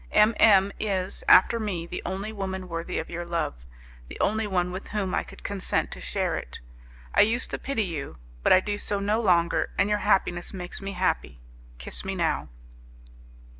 M 0.11 0.33
M 0.39 0.71
is, 0.79 1.23
after 1.27 1.59
me, 1.59 1.85
the 1.85 2.01
only 2.07 2.33
woman 2.33 2.67
worthy 2.67 2.97
of 2.97 3.11
your 3.11 3.23
love, 3.23 3.67
the 4.07 4.19
only 4.19 4.47
one 4.47 4.71
with 4.71 4.87
whom 4.87 5.13
I 5.13 5.21
could 5.21 5.43
consent 5.43 5.91
to 5.91 6.01
share 6.01 6.35
it. 6.37 6.59
I 7.13 7.21
used 7.21 7.51
to 7.51 7.59
pity 7.59 7.83
you, 7.83 8.17
but 8.41 8.51
I 8.51 8.61
do 8.61 8.79
so 8.79 8.99
no 8.99 9.21
longer, 9.21 9.69
and 9.77 9.89
your 9.89 9.99
happiness 9.99 10.55
makes 10.55 10.81
me 10.81 10.93
happy. 10.93 11.39
Kiss 11.77 12.03
me 12.03 12.15
now." 12.15 12.49